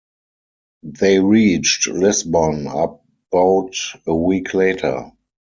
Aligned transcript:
They 0.81 1.19
reached 1.19 1.87
Lisbon 1.87 2.65
about 2.65 3.75
a 4.07 4.15
week 4.15 4.51
later. 4.55 5.11